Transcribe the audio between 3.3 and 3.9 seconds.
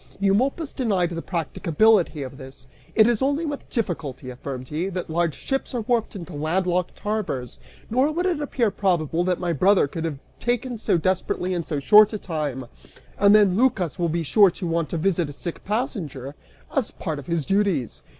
with